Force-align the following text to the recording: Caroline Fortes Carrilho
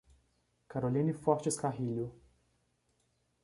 Caroline 0.67 1.13
Fortes 1.13 1.55
Carrilho 1.59 2.11